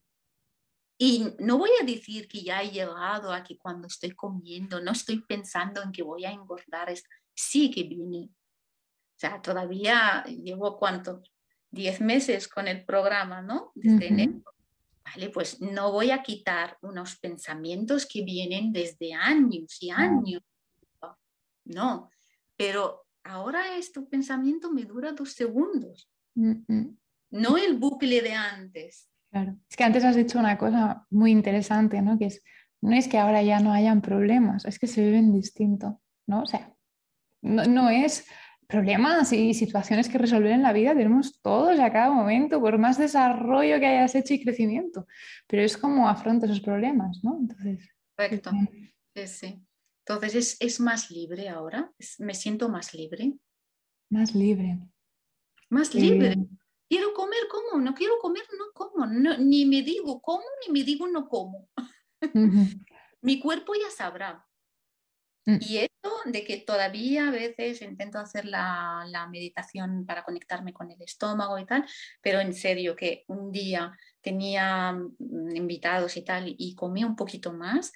[1.05, 4.93] Y no voy a decir que ya he llegado a que cuando estoy comiendo no
[4.93, 6.95] estoy pensando en que voy a engordar.
[7.35, 8.31] Sí que viene.
[8.31, 11.21] O sea, todavía llevo cuánto,
[11.73, 13.73] diez meses con el programa, ¿no?
[13.75, 14.45] Desde enero.
[15.05, 20.45] Vale, pues no voy a quitar unos pensamientos que vienen desde años y años.
[21.65, 22.11] No,
[22.57, 26.09] pero ahora este pensamiento me dura dos segundos.
[26.37, 29.09] No el bucle de antes.
[29.33, 29.57] Claro.
[29.69, 32.19] Es que antes has dicho una cosa muy interesante, ¿no?
[32.19, 32.45] Que es,
[32.83, 36.43] no es que ahora ya no hayan problemas, es que se viven distinto, ¿no?
[36.43, 36.77] O sea,
[37.41, 38.27] no, es
[38.69, 42.99] problemas y situaciones que resolver en la vida tenemos todos a cada momento, por más
[42.99, 45.07] desarrollo que hayas hecho y crecimiento,
[45.47, 47.39] pero es como afronta esos problemas, ¿no?
[47.41, 47.89] Entonces.
[48.15, 48.51] Correcto.
[49.17, 49.67] Sí, sí.
[50.07, 53.33] Entonces es, es, más libre ahora, me siento más libre.
[54.11, 54.79] Más libre.
[55.71, 56.37] Más libre.
[56.93, 57.83] Quiero comer, ¿cómo?
[57.83, 59.07] No quiero comer, no como.
[59.07, 61.71] ni me digo cómo, ni me digo no como.
[63.23, 64.47] Mi cuerpo ya sabrá.
[65.47, 65.57] Mm.
[65.63, 70.91] Y esto de que todavía a veces intento hacer la, la, meditación para conectarme con
[70.91, 71.87] el estómago y tal,
[72.21, 77.55] pero en serio que un día tenía mm, invitados y tal y comí un poquito
[77.55, 77.91] más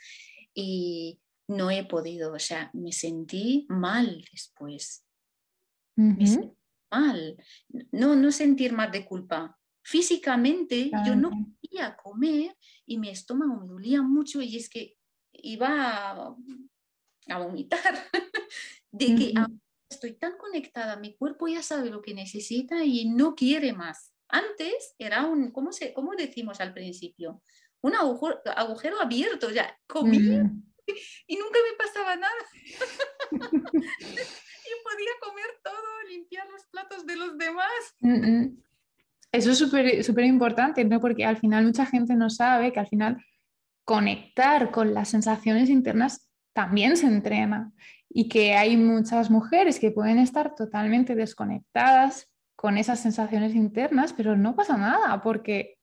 [0.54, 5.04] y no he podido, o sea, me sentí mal después
[6.90, 7.36] mal,
[7.92, 9.58] no, no sentir más de culpa.
[9.82, 11.30] Físicamente yo no
[11.62, 14.96] quería comer y mi estómago me dolía mucho y es que
[15.32, 16.10] iba
[17.28, 17.94] a, vomitar.
[18.90, 19.34] de que
[19.88, 24.12] estoy tan conectada, mi cuerpo ya sabe lo que necesita y no quiere más.
[24.28, 27.42] Antes era un, ¿cómo, se, cómo decimos al principio?
[27.82, 30.50] Un agujero, abierto, ya comía
[31.26, 32.34] y nunca me pasaba nada.
[34.90, 38.52] podía comer todo, limpiar los platos de los demás.
[39.32, 41.00] Eso es súper importante, ¿no?
[41.00, 43.24] Porque al final mucha gente no sabe que al final
[43.84, 47.72] conectar con las sensaciones internas también se entrena
[48.08, 54.36] y que hay muchas mujeres que pueden estar totalmente desconectadas con esas sensaciones internas, pero
[54.36, 55.75] no pasa nada porque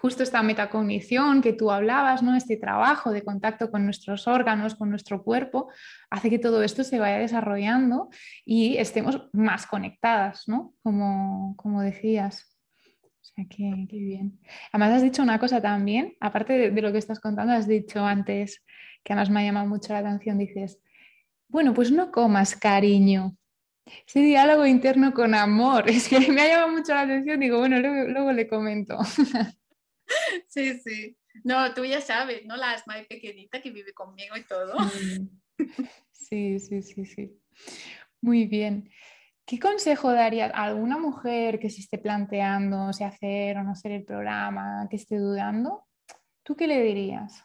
[0.00, 2.36] justo esta metacognición que tú hablabas, ¿no?
[2.36, 5.68] este trabajo de contacto con nuestros órganos, con nuestro cuerpo,
[6.10, 8.08] hace que todo esto se vaya desarrollando
[8.44, 10.74] y estemos más conectadas, ¿no?
[10.82, 12.56] como, como decías.
[13.20, 14.38] O sea, qué, bien.
[14.72, 18.04] Además has dicho una cosa también, aparte de, de, lo que estás contando, has dicho
[18.04, 18.62] antes,
[19.02, 20.78] que además me ha llamado mucho la atención, dices,
[21.48, 23.36] bueno, pues no comas cariño,
[24.06, 27.78] ese diálogo interno con amor, es que me ha llamado mucho la atención, digo, bueno,
[27.80, 28.98] luego, luego le comento.
[30.48, 31.16] Sí, sí.
[31.42, 32.56] No, tú ya sabes, ¿no?
[32.56, 34.76] La asma pequeñita que vive conmigo y todo.
[36.12, 37.40] Sí, sí, sí, sí.
[38.20, 38.90] Muy bien.
[39.46, 43.92] ¿Qué consejo darías a alguna mujer que se esté planteando si hacer o no hacer
[43.92, 45.86] el programa, que esté dudando?
[46.42, 47.44] ¿Tú qué le dirías?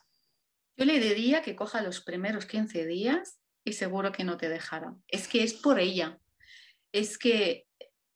[0.77, 4.95] Yo le diría que coja los primeros 15 días y seguro que no te dejará.
[5.07, 6.17] Es que es por ella.
[6.93, 7.67] Es que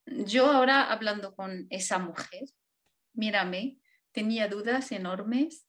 [0.05, 2.45] yo ahora hablando con esa mujer,
[3.13, 3.79] mírame,
[4.13, 5.67] tenía dudas enormes.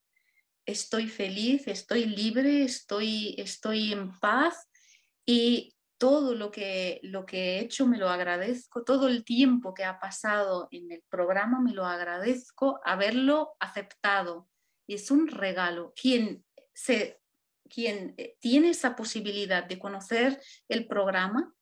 [0.66, 4.68] Estoy feliz, estoy libre, estoy, estoy en paz
[5.26, 9.84] y todo lo que, lo que he hecho me lo agradezco, todo el tiempo que
[9.84, 14.48] ha pasado en el programa me lo agradezco haberlo aceptado.
[14.86, 15.92] Es un regalo.
[16.00, 17.20] Quien, se,
[17.68, 21.54] quien eh, tiene esa posibilidad de conocer el programa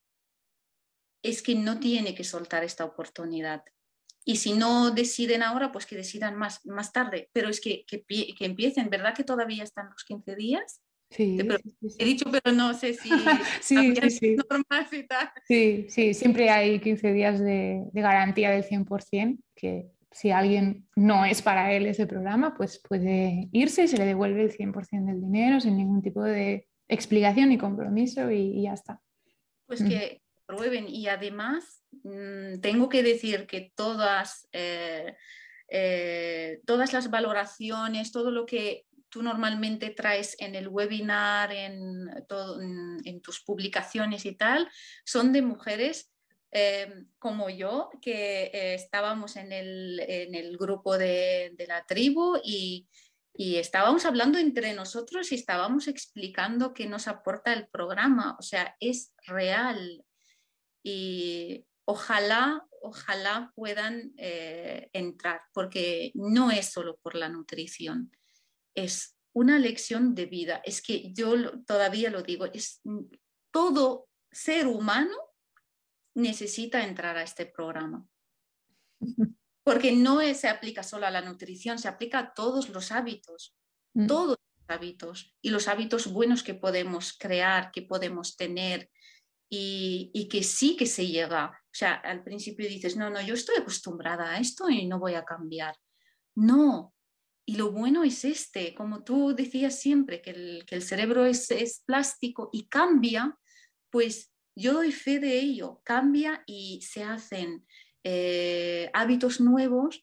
[1.23, 3.63] es que no tiene que soltar esta oportunidad.
[4.25, 7.29] Y si no deciden ahora, pues que decidan más, más tarde.
[7.33, 10.81] Pero es que, que, que empiecen, ¿verdad que todavía están los 15 días?
[11.11, 11.39] Sí,
[11.99, 13.11] He dicho, pero no sé si
[13.61, 14.37] sí, sí,
[14.93, 15.31] y tal.
[15.47, 21.25] Sí, sí, siempre hay 15 días de, de, garantía del 100%, que si alguien no
[21.25, 25.21] es para él ese programa, pues puede irse y se le devuelve el 100% del
[25.21, 29.01] dinero sin ningún tipo de explicación ni compromiso y, ya está.
[29.67, 30.22] Pues que
[30.89, 35.15] y además Mm, tengo que decir que todas, eh,
[35.69, 42.09] eh, todas las valoraciones, todo lo que tú normalmente traes en el webinar, en,
[43.05, 44.71] en, tus publicaciones y tal,
[45.05, 46.11] son de mujeres
[46.51, 52.89] eh, como yo, que estábamos en el, grupo de, la tribu y,
[53.35, 58.37] estábamos hablando entre nosotros y estábamos explicando qué nos aporta el programa.
[58.39, 60.05] O sea, es real.
[60.83, 68.11] Y ojalá, ojalá puedan eh, entrar, porque no es solo por la nutrición
[68.75, 70.61] es una lección de vida.
[70.65, 72.81] Es que yo todavía lo digo, es
[73.51, 75.17] todo ser humano
[76.15, 78.07] necesita entrar a este programa.
[79.65, 83.57] Porque no se aplica solo a la nutrición, se aplica a todos los hábitos,
[83.95, 84.07] mm.
[84.07, 88.91] todos los hábitos y los hábitos buenos que podemos crear, que podemos tener
[89.55, 91.51] y, que sí que se llega.
[91.51, 95.15] O sea, al principio dices, no, no, yo estoy acostumbrada a esto y no voy
[95.15, 95.77] a cambiar.
[96.35, 96.95] No,
[97.45, 102.67] y lo bueno es este, como tú decías siempre, que el, cerebro es, plástico y
[102.69, 103.37] cambia,
[103.91, 107.67] pues yo doy fe de ello, cambia y se hacen
[108.05, 110.03] eh, hábitos nuevos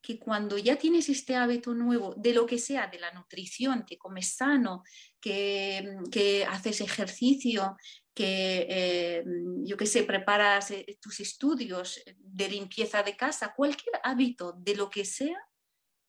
[0.00, 3.98] que cuando ya tienes este hábito nuevo, de lo que sea, de la nutrición, que
[3.98, 4.84] comes sano,
[5.20, 7.76] que, que haces ejercicio,
[8.16, 9.24] que, eh,
[9.62, 14.88] yo qué sé, preparas eh, tus estudios de limpieza de casa, cualquier hábito de lo
[14.88, 15.36] que sea,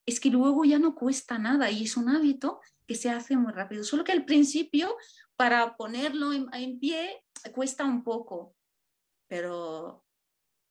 [0.06, 3.52] es que luego ya no cuesta nada y es un hábito que se hace muy
[3.52, 3.84] rápido.
[3.84, 4.96] Solo que al principio,
[5.36, 8.56] para ponerlo en, pie, cuesta un poco,
[9.28, 10.06] pero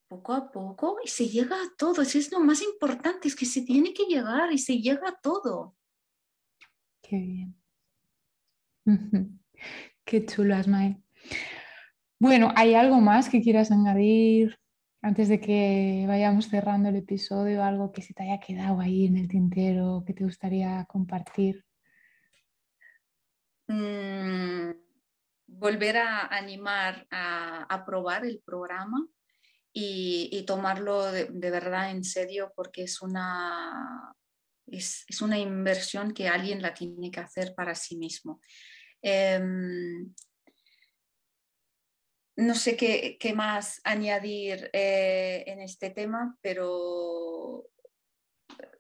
[0.08, 2.00] poco a poco y se llega a todo.
[2.00, 5.20] Eso es lo más importante, es que se tiene que llegar y se llega a
[5.20, 5.76] todo.
[7.02, 7.62] Qué bien.
[10.06, 11.05] Qué chulo, Asmae.
[12.18, 14.56] Bueno, ¿hay algo más que quieras añadir?
[15.06, 19.16] antes de que vayamos cerrando el episodio, algo que se te haya quedado ahí en
[19.16, 21.64] el tintero que te gustaría compartir?
[23.68, 24.72] Mm,
[25.46, 29.06] volver a animar a, probar el programa
[29.72, 34.12] y, tomarlo de, verdad en serio porque es una,
[34.66, 38.40] es, una inversión que alguien la tiene que hacer para sí mismo.
[39.02, 40.12] Em,
[42.36, 47.68] no sé qué, más añadir eh, en este tema, pero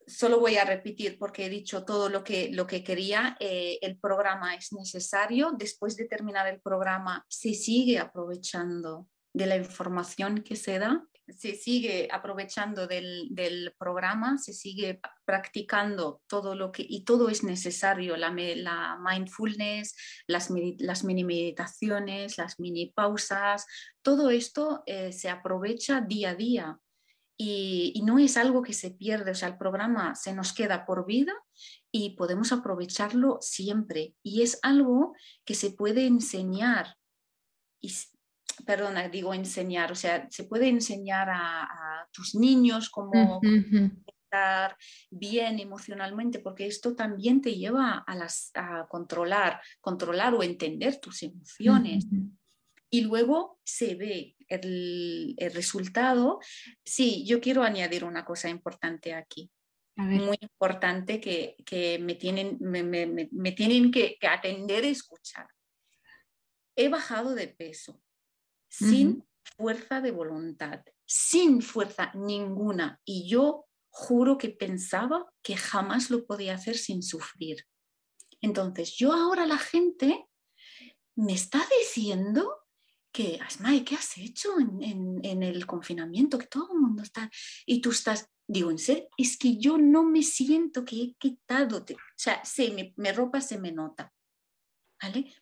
[0.06, 3.36] solo voy a repetir porque he dicho todo lo que, lo que quería.
[3.40, 5.52] Eh, el programa es necesario.
[5.56, 11.54] Después de terminar el programa, se sigue aprovechando de la información que se da se
[11.54, 18.30] sigue aprovechando del, programa, se sigue practicando todo lo que, y todo es necesario, la,
[18.30, 19.94] mindfulness,
[20.26, 23.66] las, las, mini meditaciones, las mini pausas,
[24.02, 26.78] todo esto eh, se aprovecha día a día.
[27.38, 30.86] Y, y, no es algo que se pierde, o sea, el programa se nos queda
[30.86, 31.34] por vida
[31.92, 34.14] y podemos aprovecharlo siempre.
[34.22, 36.96] Y es algo que se puede enseñar.
[37.82, 37.94] Y
[38.64, 43.40] perdona, digo enseñar, o sea, se puede enseñar a, tus niños cómo
[44.06, 44.76] estar
[45.10, 51.22] bien emocionalmente, porque esto también te lleva a, las, a controlar, controlar o entender tus
[51.22, 52.06] emociones.
[52.88, 56.38] Y luego se ve el, resultado.
[56.84, 59.50] Sí, yo quiero añadir una cosa importante aquí
[59.96, 65.48] muy importante que, me tienen, me, tienen que, que, atender y escuchar.
[66.76, 68.02] He bajado de peso
[68.68, 69.24] sin
[69.56, 73.00] fuerza de voluntad, sin fuerza ninguna.
[73.04, 77.64] Y yo juro que pensaba que jamás lo podía hacer sin sufrir.
[78.40, 80.26] Entonces, yo ahora la gente
[81.16, 82.66] me está diciendo
[83.10, 86.38] que, Asmai, ¿qué has hecho en, el confinamiento?
[86.38, 87.30] Que todo el mundo está...
[87.64, 91.78] Y tú estás, digo, en serio, es que yo no me siento que he quitado,
[91.78, 94.12] o sea, se, mi, mi ropa se me nota,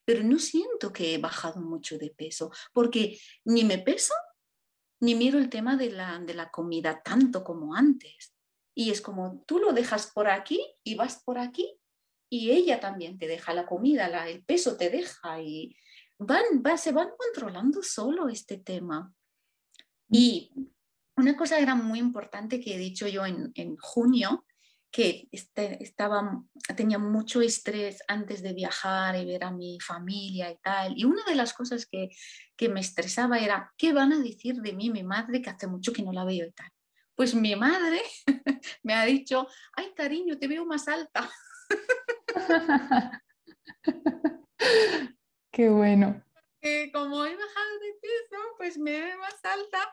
[0.05, 4.14] pero no siento que he bajado mucho de peso, porque ni me peso,
[5.00, 8.35] ni miro el tema de la, de la comida tanto como antes.
[8.77, 11.79] Y es como tú lo dejas por aquí y vas por aquí
[12.29, 15.77] y ella también te deja la comida, la, el peso te deja y
[16.18, 16.44] van,
[16.79, 19.14] se van controlando solo este tema.
[20.09, 20.50] Y
[21.16, 24.44] una cosa era muy importante que he dicho yo en, en junio
[24.94, 26.44] que este, estaba,
[26.76, 30.94] tenía mucho estrés antes de viajar y ver a mi familia y tal.
[30.96, 32.10] Y una de las cosas que,
[32.56, 35.92] que me estresaba era, ¿qué van a decir de mí mi madre que hace mucho
[35.92, 36.71] que no la veo y tal?
[37.16, 38.02] Pues mi madre
[38.85, 41.29] me ha dicho, ay cariño, te veo más alta.
[45.50, 46.23] Qué bueno.
[46.92, 49.92] como he bajado de peso, pues me veo más alta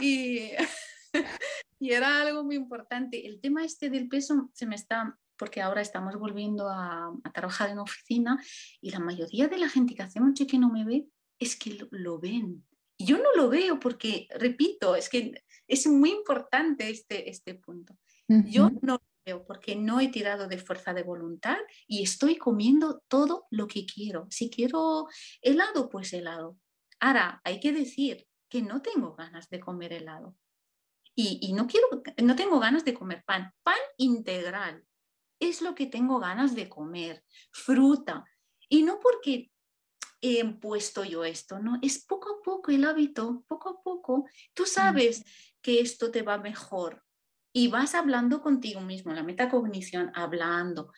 [0.00, 0.50] y
[1.78, 3.26] y era algo muy importante.
[3.26, 7.78] El tema este del peso se me está, porque ahora estamos volviendo a, trabajar en
[7.78, 8.42] oficina
[8.80, 11.06] y la mayoría de la gente que hace mucho que no me ve
[11.38, 12.66] es que lo, ven.
[12.98, 17.96] yo no lo veo porque, repito, es que es muy importante este, este punto.
[18.28, 21.56] Yo no lo veo porque no he tirado de fuerza de voluntad
[21.88, 24.28] y estoy comiendo todo lo que quiero.
[24.30, 25.08] Si quiero
[25.42, 26.58] helado, pues helado.
[27.00, 30.36] Ahora, hay que decir que no tengo ganas de comer helado.
[31.22, 31.86] Y, y, no quiero,
[32.22, 34.86] no tengo ganas de comer pan, pan integral
[35.40, 38.24] es lo que tengo ganas de comer, fruta.
[38.68, 39.50] Y no porque
[40.20, 41.78] he impuesto yo esto, ¿no?
[41.82, 44.28] Es poco a poco el hábito, poco a poco.
[44.54, 45.24] Tú sabes
[45.62, 47.02] que esto te va mejor
[47.52, 50.92] y vas hablando contigo mismo, la metacognición, hablando.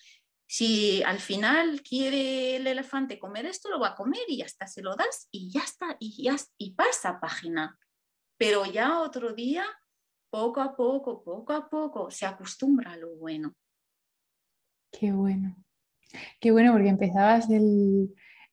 [0.46, 4.66] Si al final quiere el elefante comer esto, lo va a comer y ya está,
[4.66, 7.78] se lo das y ya está, y, ya, y pasa página.
[8.36, 9.64] Pero ya otro día,
[10.32, 13.54] poco a poco, poco a poco, se acostumbra a lo bueno.
[14.90, 15.54] Qué bueno.
[16.40, 17.48] Qué bueno porque empezabas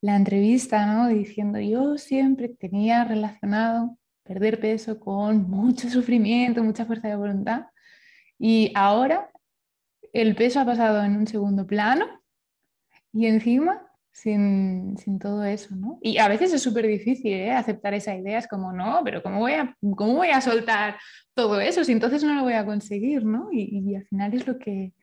[0.02, 1.08] la entrevista ¿no?
[1.08, 7.68] diciendo yo siempre tenía relacionado perder peso con mucho sufrimiento, mucha fuerza de voluntad
[8.38, 9.32] y ahora
[10.12, 12.06] el peso ha pasado en un segundo plano
[13.14, 16.00] y encima sin, todo eso, ¿no?
[16.02, 17.52] Y a veces es súper difícil ¿eh?
[17.52, 20.98] aceptar esa idea, es como, no, pero ¿cómo voy, a, ¿cómo voy a soltar
[21.34, 23.50] todo eso si entonces no lo voy a conseguir, ¿no?
[23.52, 24.94] y al final es lo que,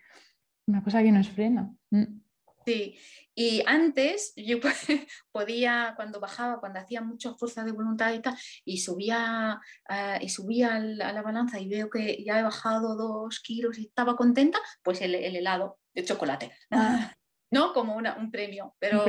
[0.67, 1.73] una cosa que nos frena.
[1.91, 2.21] Mm.
[2.67, 2.99] Sí,
[3.33, 4.59] y antes yo
[5.33, 10.29] podía, cuando bajaba, cuando hacía mucha fuerza de voluntad y tal, y subía, eh, y
[10.29, 14.59] subía a la balanza y veo que ya he bajado dos kilos y estaba contenta,
[14.83, 17.15] pues el, helado de chocolate, ah.
[17.51, 17.73] ¿No?
[17.73, 18.75] Como un premio.
[18.79, 19.05] Pero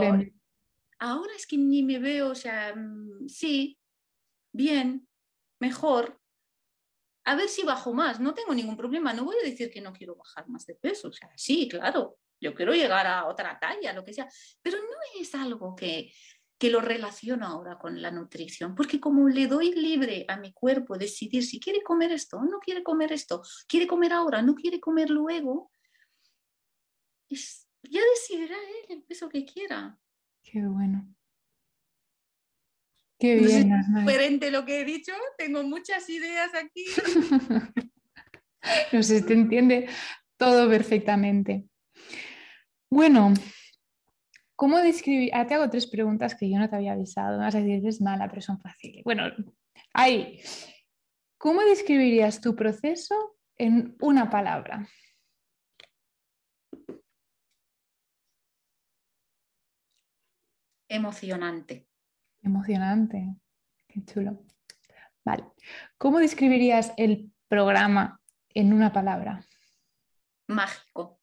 [1.00, 3.80] ahora es que ni me veo, o sea, mm, sí,
[4.52, 5.08] bien,
[5.60, 6.20] mejor,
[7.26, 9.94] a ver si bajo más, no tengo ningún problema, no voy a decir que no
[9.94, 13.94] quiero bajar más de peso, o sea, sí, claro, yo quiero llegar a otra talla,
[13.94, 14.28] lo que sea,
[14.62, 16.12] pero no es algo que,
[16.58, 20.98] que lo relaciono ahora con la nutrición, porque como le doy libre a mi cuerpo
[20.98, 24.80] decidir si quiere comer esto o no quiere comer esto, quiere comer ahora, no quiere
[24.80, 25.72] comer luego,
[27.90, 29.98] ya decidirá él el peso que quiera.
[30.44, 31.08] Qué bueno.
[33.20, 33.72] Qué bien.
[34.06, 36.86] diferente lo que he dicho, tengo muchas ideas aquí.
[38.94, 39.90] no sé, te entiende
[40.38, 41.66] todo perfectamente.
[42.90, 43.34] Bueno,
[44.56, 45.32] ¿cómo describir?
[45.34, 47.38] Ah, te hago tres preguntas que yo no te había avisado.
[47.38, 49.04] Me vas a decir que es mala, pero son fáciles.
[49.04, 49.24] Bueno,
[49.94, 50.40] ahí.
[51.40, 54.88] ¿Cómo describirías tu proceso en una palabra?
[60.90, 61.88] Emocionante.
[62.42, 63.36] Emocionante,
[63.88, 64.44] qué chulo.
[65.26, 65.44] Vale.
[65.98, 68.22] ¿Cómo describirías el programa
[68.54, 69.46] en una palabra?
[70.48, 71.20] Mágico.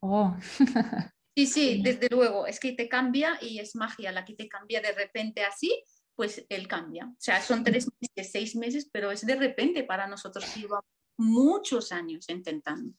[0.00, 0.36] Oh.
[1.38, 2.46] Sí, sí, desde luego.
[2.46, 6.46] Es que te cambia y es magia la que te cambia de repente así, pues
[6.48, 7.04] él cambia.
[7.04, 10.86] O sea, son tres meses, seis meses, pero es de repente para nosotros que llevamos
[11.18, 12.94] muchos años intentando.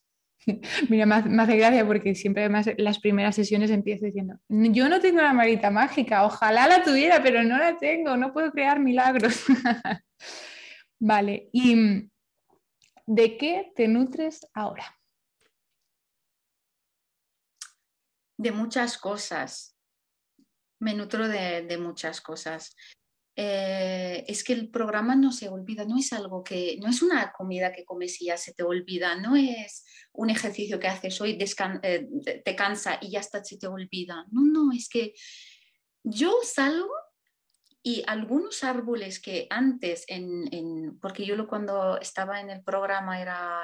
[0.88, 5.20] Mira, me hace, gracia porque siempre además las primeras sesiones empiezo diciendo, yo no tengo
[5.20, 9.44] la marita mágica, ojalá la tuviera, pero no la tengo, no puedo crear milagros.
[10.98, 12.10] vale, ¿y
[13.06, 14.84] de qué te nutres ahora?
[18.36, 19.74] De muchas cosas.
[20.80, 22.76] Me nutro de muchas cosas.
[23.40, 27.30] Eh, es que el programa no se olvida, no es algo que, no es una
[27.30, 31.38] comida que comes y ya se te olvida, no es un ejercicio que haces hoy,
[31.84, 32.08] eh,
[32.44, 34.26] te cansa y ya está, se te olvida.
[34.32, 35.14] No, no, es que
[36.02, 36.92] yo salgo
[37.80, 43.62] y algunos árboles que antes, en, porque yo cuando estaba en el programa era,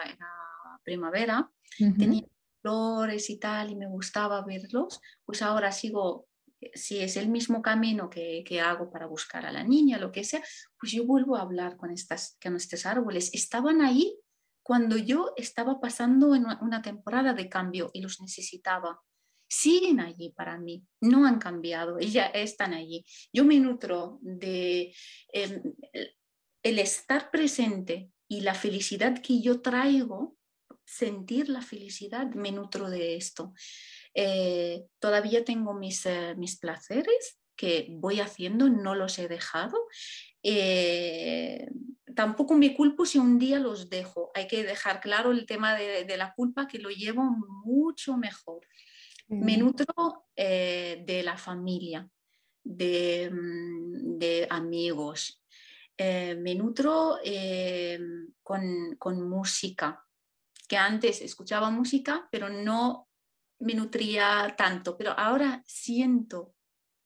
[0.84, 1.50] primavera,
[1.98, 2.22] tenía
[2.62, 6.28] flores y tal y me gustaba verlos, pues ahora sigo
[6.74, 10.42] si es el mismo camino que, hago para buscar a la niña, lo que sea,
[10.78, 13.30] pues yo vuelvo a hablar con, estas, con estos árboles.
[13.34, 14.18] Estaban ahí
[14.62, 19.00] cuando yo estaba pasando en una, temporada de cambio y los necesitaba.
[19.46, 23.04] Siguen allí para mí, no han cambiado, ya están allí.
[23.32, 24.94] Yo me nutro de
[25.32, 25.62] em,
[26.62, 30.36] el estar presente y la felicidad que yo traigo,
[30.84, 33.52] sentir la felicidad, me nutro de esto.
[34.14, 39.76] Eh, todavía tengo mis, eh, mis placeres que voy haciendo, no los he dejado.
[40.42, 41.68] Eh,
[42.14, 44.30] tampoco me culpo si un día los dejo.
[44.34, 47.24] Hay que dejar claro el tema de, la culpa que lo llevo
[47.64, 48.66] mucho mejor.
[49.28, 52.08] Me nutro de la familia,
[52.62, 55.40] de, mm, de amigos.
[55.96, 57.18] me nutro
[58.42, 60.04] con, con música,
[60.68, 63.03] que antes escuchaba música, pero no
[63.58, 66.54] me nutría tanto, pero ahora siento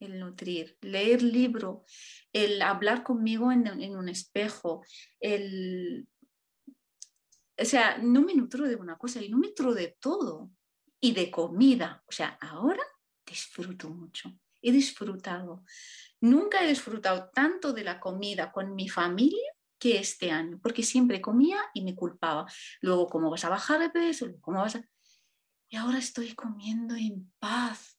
[0.01, 1.85] el nutrir, leer libro,
[2.33, 4.85] el hablar conmigo en, un espejo,
[5.21, 6.09] el...
[7.61, 10.51] O sea, no me nutro de una cosa, y no me nutro de todo.
[11.01, 12.03] Y de comida.
[12.07, 12.83] O sea, ahora
[13.25, 14.33] disfruto mucho.
[14.61, 15.65] He disfrutado.
[16.21, 21.21] Nunca he disfrutado tanto de la comida con mi familia que este año, porque siempre
[21.21, 22.47] comía y me culpaba.
[22.81, 24.27] Luego, ¿cómo vas a bajar de peso?
[24.41, 24.85] ¿Cómo vas a...?
[25.69, 27.99] Y ahora estoy comiendo en paz.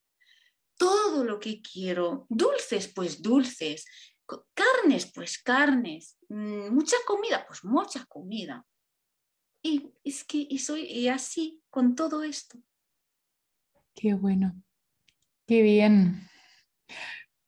[0.77, 2.25] Todo lo que quiero.
[2.29, 3.85] Dulces, pues dulces.
[4.53, 6.17] Carnes, pues carnes.
[6.29, 8.65] Mm, mucha comida, pues mucha comida.
[9.61, 12.57] Y es que y soy y así con todo esto.
[13.93, 14.55] Qué bueno.
[15.45, 16.27] Qué bien.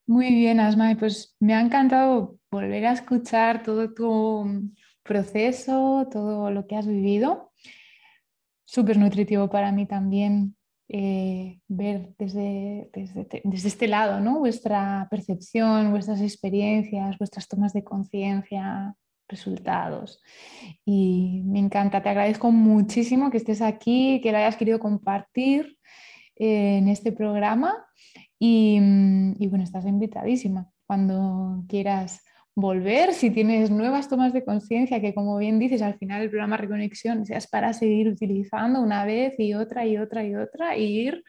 [0.05, 0.95] Muy bien, Asma.
[0.99, 4.71] Pues me ha encantado volver a escuchar todo tu
[5.03, 7.50] proceso, todo lo que has vivido
[8.71, 10.55] súper nutritivo para mí también
[10.87, 14.39] eh, ver desde, desde, este lado ¿no?
[14.39, 18.95] vuestra percepción, vuestras experiencias, vuestras tomas de conciencia,
[19.27, 20.21] resultados.
[20.85, 25.77] Y me encanta, te agradezco muchísimo que estés aquí, que lo hayas querido compartir
[26.37, 27.75] eh, en este programa
[28.39, 28.79] y,
[29.37, 32.21] y bueno, estás invitadísima cuando quieras
[32.55, 36.57] volver, si tienes nuevas tomas de conciencia, que como bien dices, al final el programa
[36.57, 41.23] Reconexión es para seguir utilizando una vez y otra y otra y otra e ir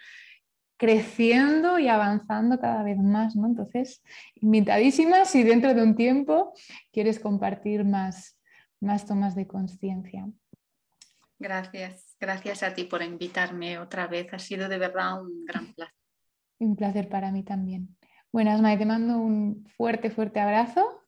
[0.77, 3.47] creciendo y avanzando cada vez más, ¿no?
[3.47, 4.03] Entonces,
[4.35, 6.53] invitadísimas si dentro de un tiempo
[6.93, 8.37] quieres compartir más,
[8.81, 10.29] más tomas de conciencia.
[11.39, 14.33] Gracias, gracias a ti por invitarme otra vez.
[14.33, 15.95] Ha sido de verdad un gran placer.
[16.59, 17.97] Un placer para mí también.
[18.33, 21.02] Bueno, Asma, te mando un fuerte, fuerte abrazo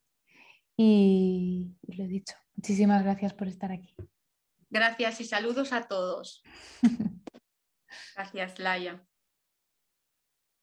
[0.77, 3.95] y, lo he dicho, muchísimas gracias por estar aquí.
[4.69, 6.43] Gracias y saludos a todos.
[8.15, 9.05] Gracias, Laia.